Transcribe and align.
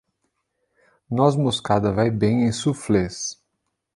Noz-moscada 1.11 1.91
vai 1.93 2.09
bem 2.09 2.45
em 2.47 2.51
suflês 2.51 3.39